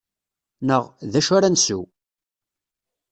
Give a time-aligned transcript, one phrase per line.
[0.67, 1.81] Neɣ: D acu ara nsew?